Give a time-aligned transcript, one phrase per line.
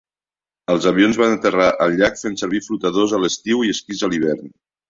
[0.73, 4.53] Els avions van aterrar al llac fent servir flotadors a l'estiu i esquís a l'hivern.